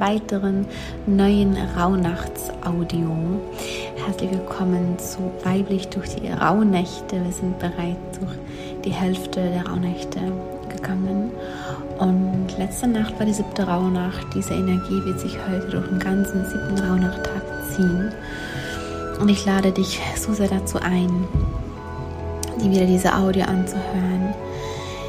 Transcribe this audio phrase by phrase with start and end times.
[0.00, 0.66] weiteren
[1.06, 3.10] neuen Rauhnachtsaudio.
[4.04, 7.22] Herzlich willkommen zu Weiblich durch die Rauhnächte.
[7.24, 8.32] Wir sind bereits durch
[8.84, 10.20] die Hälfte der Rauhnächte
[10.68, 11.30] gegangen.
[11.98, 14.26] Und letzte Nacht war die siebte Rauhnacht.
[14.34, 17.42] Diese Energie wird sich heute durch den ganzen siebten Rauhnachttag
[17.74, 18.12] ziehen.
[19.20, 21.26] Und ich lade dich so sehr dazu ein,
[22.62, 24.34] dir wieder diese Audio anzuhören,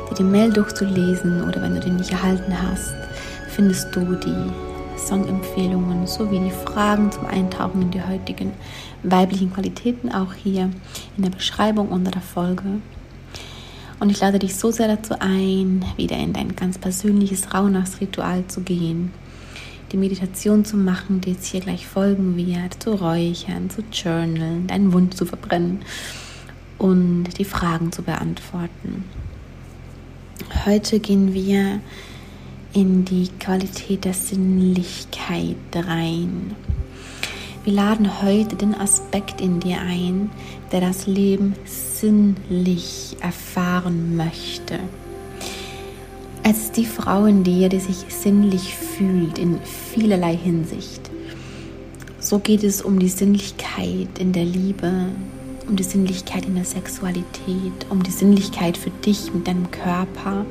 [0.10, 2.94] dir die Mail durchzulesen oder wenn du den nicht erhalten hast,
[3.50, 4.67] findest du die
[4.98, 8.52] Songempfehlungen sowie die Fragen zum Eintauchen in die heutigen
[9.04, 10.70] weiblichen Qualitäten auch hier
[11.16, 12.82] in der Beschreibung unter der Folge.
[14.00, 18.62] Und ich lade dich so sehr dazu ein, wieder in dein ganz persönliches Rauhnachtsritual zu
[18.62, 19.12] gehen,
[19.92, 24.94] die Meditation zu machen, die jetzt hier gleich folgen wird, zu räuchern, zu journalen, deinen
[24.94, 25.80] Wunsch zu verbrennen
[26.78, 29.06] und die Fragen zu beantworten.
[30.66, 31.80] Heute gehen wir
[32.78, 36.56] in die Qualität der Sinnlichkeit rein.
[37.64, 40.30] Wir laden heute den Aspekt in dir ein,
[40.72, 44.78] der das Leben sinnlich erfahren möchte.
[46.48, 49.58] Ist die Frau in dir, die sich sinnlich fühlt in
[49.92, 51.10] vielerlei Hinsicht.
[52.20, 55.08] So geht es um die Sinnlichkeit in der Liebe,
[55.68, 60.46] um die Sinnlichkeit in der Sexualität, um die Sinnlichkeit für dich mit deinem Körper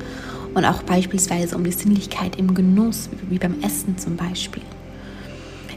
[0.57, 4.63] und auch beispielsweise um die Sinnlichkeit im Genuss, wie beim Essen zum Beispiel.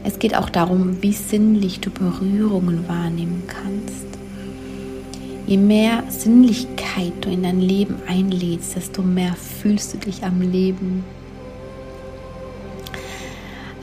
[0.04, 4.06] Es geht auch darum, wie sinnlich du Berührungen wahrnehmen kannst.
[5.46, 11.04] Je mehr Sinnlichkeit du in dein Leben einlädst, desto mehr fühlst du dich am Leben.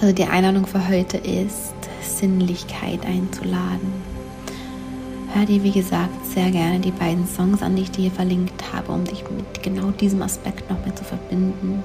[0.02, 3.94] Also die Einladung für heute ist, Sinnlichkeit einzuladen.
[5.36, 8.92] Hör dir, wie gesagt, sehr gerne die beiden Songs an, die ich dir verlinkt habe,
[8.92, 11.84] um dich mit genau diesem Aspekt noch mehr zu verbinden.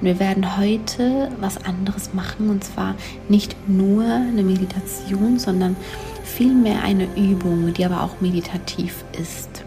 [0.00, 2.94] Und wir werden heute was anderes machen und zwar
[3.28, 5.76] nicht nur eine Meditation, sondern
[6.22, 9.64] vielmehr eine Übung, die aber auch meditativ ist.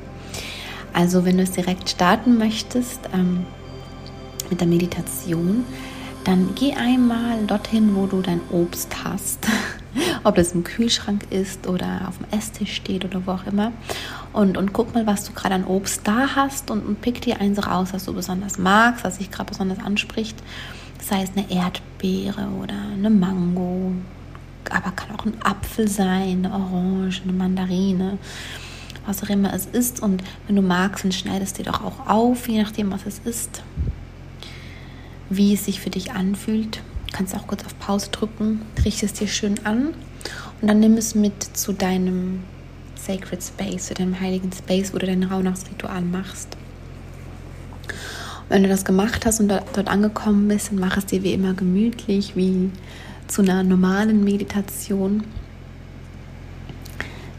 [0.93, 3.45] Also wenn du es direkt starten möchtest ähm,
[4.49, 5.63] mit der Meditation,
[6.23, 9.47] dann geh einmal dorthin, wo du dein Obst hast.
[10.29, 13.71] Ob das im Kühlschrank ist oder auf dem Esstisch steht oder wo auch immer.
[14.31, 17.41] Und, und guck mal, was du gerade an Obst da hast und, und pick dir
[17.41, 20.37] eins raus, was du besonders magst, was dich gerade besonders anspricht.
[21.01, 23.91] Sei es eine Erdbeere oder eine Mango,
[24.69, 28.19] aber kann auch ein Apfel sein, eine Orange, eine Mandarine,
[29.07, 29.99] was auch immer es ist.
[29.99, 33.17] Und wenn du magst, dann schneidest du dir doch auch auf, je nachdem, was es
[33.17, 33.63] ist,
[35.31, 36.83] wie es sich für dich anfühlt.
[37.07, 39.95] Du kannst auch kurz auf Pause drücken, richtest dir schön an
[40.61, 42.43] und dann nimm es mit zu deinem
[42.95, 46.57] Sacred Space, zu deinem heiligen Space, wo du dein Rauhnachtsritual machst.
[48.43, 51.33] Und wenn du das gemacht hast und dort angekommen bist, dann mach es dir wie
[51.33, 52.71] immer gemütlich, wie
[53.27, 55.23] zu einer normalen Meditation.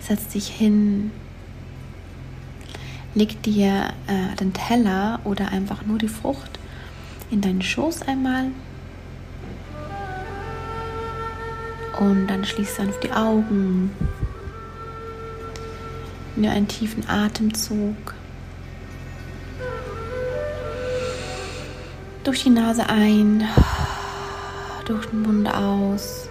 [0.00, 1.10] Setz dich hin,
[3.14, 6.58] leg dir äh, den Teller oder einfach nur die Frucht
[7.30, 8.46] in deinen Schoß einmal
[12.00, 13.92] und dann schließ sanft die Augen.
[16.34, 18.14] Nimm einen tiefen Atemzug.
[22.24, 23.46] Durch die Nase ein
[24.86, 26.28] durch den Mund aus.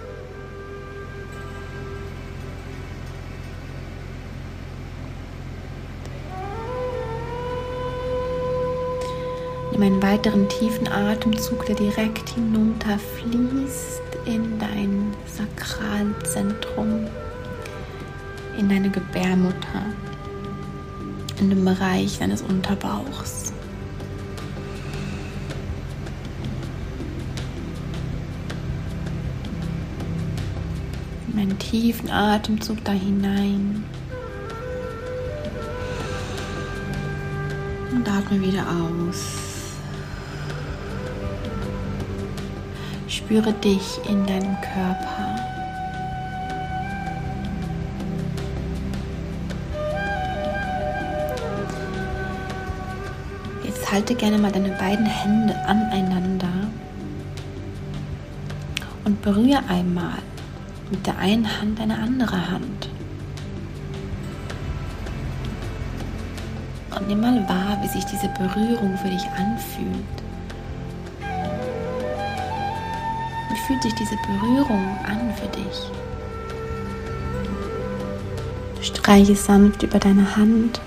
[9.72, 13.99] Nimm einen weiteren tiefen Atemzug, der direkt hinunterfließt
[14.30, 17.08] in dein Sakralzentrum,
[18.58, 19.84] in deine Gebärmutter,
[21.40, 23.54] in den Bereich deines Unterbauchs.
[31.38, 33.86] einen tiefen Atemzug da hinein.
[37.92, 39.49] Und atme wieder aus.
[43.30, 45.36] Spüre dich in deinem Körper.
[53.64, 56.48] Jetzt halte gerne mal deine beiden Hände aneinander
[59.06, 60.18] und berühre einmal
[60.90, 62.90] mit der einen Hand eine andere Hand.
[66.98, 70.20] Und nimm mal wahr, wie sich diese Berührung für dich anfühlt.
[73.50, 75.92] Wie fühlt sich diese Berührung an für dich?
[78.82, 80.80] Streiche sanft über deine Hand.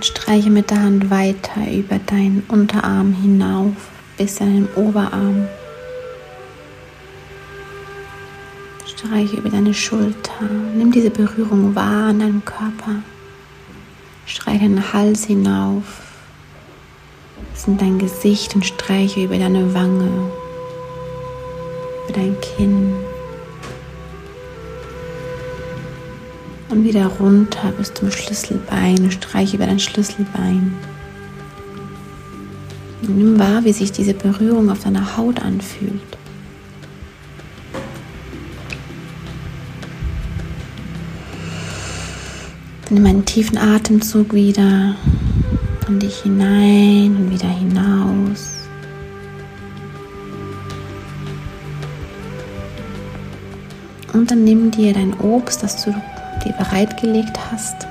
[0.00, 3.72] Streiche mit der Hand weiter über deinen Unterarm hinauf
[4.18, 5.48] bis an den Oberarm.
[8.86, 10.44] Streiche über deine Schulter.
[10.76, 13.02] Nimm diese Berührung wahr an deinem Körper.
[14.26, 16.13] Streiche deinen Hals hinauf.
[17.52, 20.10] Das sind dein Gesicht und streiche über deine Wange,
[22.04, 22.94] über dein Kinn.
[26.68, 29.10] Und wieder runter bis zum Schlüsselbein.
[29.10, 30.74] Streiche über dein Schlüsselbein.
[33.02, 36.00] Und nimm wahr, wie sich diese Berührung auf deiner Haut anfühlt.
[42.90, 44.94] Nimm einen tiefen Atemzug wieder
[45.88, 48.54] in dich hinein und wieder hinaus.
[54.12, 55.90] Und dann nimm dir dein Obst, das du
[56.44, 57.86] dir bereitgelegt hast.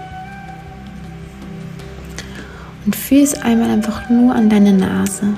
[2.86, 5.34] Und fühl es einmal einfach nur an deine Nase.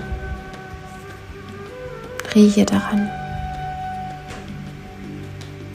[2.34, 3.10] Rieche daran.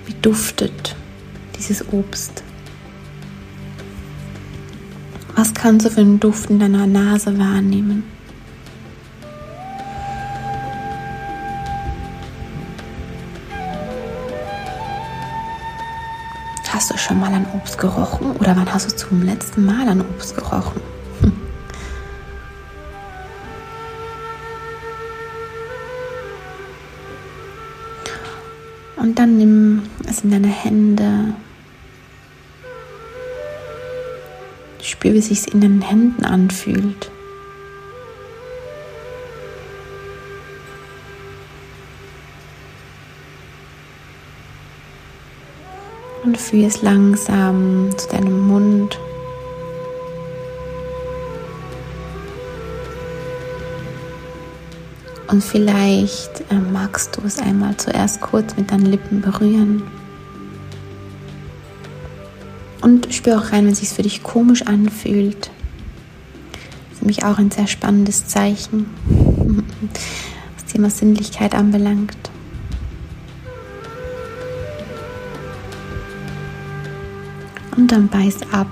[0.06, 0.94] Wie duftet
[1.56, 2.42] dieses Obst?
[5.40, 8.04] Was kannst du für einen Duft in deiner Nase wahrnehmen?
[16.69, 20.02] Hast du schon mal an Obst gerochen oder wann hast du zum letzten Mal an
[20.02, 20.82] Obst gerochen?
[28.96, 31.32] Und dann nimm es in deine Hände
[34.90, 37.10] Spür, wie es sich in den Händen anfühlt.
[46.25, 48.98] Und führe es langsam zu deinem Mund.
[55.28, 60.00] Und vielleicht äh, magst du es einmal zuerst kurz mit deinen Lippen berühren.
[62.80, 65.50] Und spür auch rein, wenn es sich für dich komisch anfühlt.
[66.88, 68.86] Das ist nämlich auch ein sehr spannendes Zeichen,
[70.56, 72.16] was Thema Sinnlichkeit anbelangt.
[77.76, 78.68] Und dann beiß ab,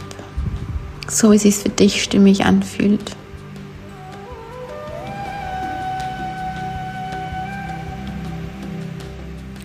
[1.09, 3.18] so wie es sich für dich stimmig anfühlt.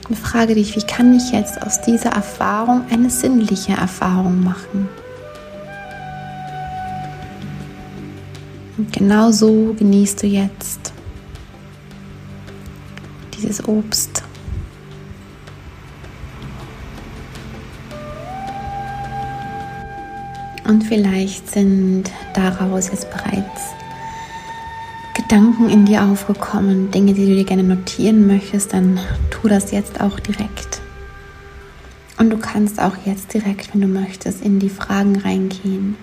[0.10, 4.90] Und frage dich, wie kann ich jetzt aus dieser Erfahrung eine sinnliche Erfahrung machen?
[8.78, 10.92] Und genau so genießt du jetzt
[13.34, 14.24] dieses Obst.
[20.66, 23.83] Und vielleicht sind daraus jetzt bereits
[25.34, 29.00] Gedanken in dir aufgekommen, Dinge, die du dir gerne notieren möchtest, dann
[29.32, 30.80] tu das jetzt auch direkt.
[32.20, 35.96] Und du kannst auch jetzt direkt, wenn du möchtest, in die Fragen reingehen,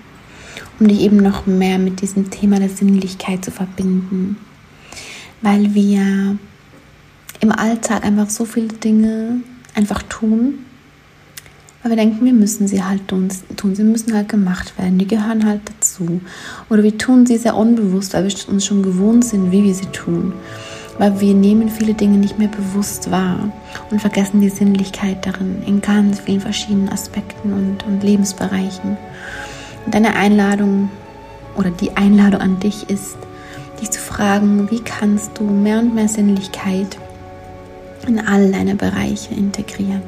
[0.80, 4.36] um dich eben noch mehr mit diesem Thema der Sinnlichkeit zu verbinden.
[5.42, 6.36] Weil wir
[7.38, 9.42] im Alltag einfach so viele Dinge
[9.76, 10.58] einfach tun,
[11.84, 15.46] weil wir denken, wir müssen sie halt tun, sie müssen halt gemacht werden, die gehören
[15.46, 15.60] halt
[16.00, 16.20] dazu.
[16.68, 19.86] Oder wir tun sie sehr unbewusst, weil wir uns schon gewohnt sind, wie wir sie
[19.86, 20.32] tun.
[20.98, 23.50] Weil wir nehmen viele Dinge nicht mehr bewusst wahr
[23.90, 28.96] und vergessen die Sinnlichkeit darin in ganz vielen verschiedenen Aspekten und, und Lebensbereichen.
[29.86, 30.90] Und deine Einladung
[31.56, 33.16] oder die Einladung an dich ist,
[33.80, 36.98] dich zu fragen, wie kannst du mehr und mehr Sinnlichkeit
[38.06, 40.02] in all deine Bereiche integrieren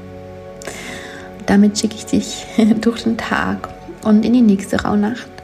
[1.46, 2.46] damit schicke ich dich
[2.80, 3.68] durch den Tag
[4.02, 5.41] und in die nächste Rauhnacht.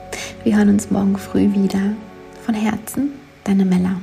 [0.48, 1.92] Wir hören uns morgen früh wieder.
[2.46, 3.10] Von Herzen,
[3.44, 4.00] deine Mella.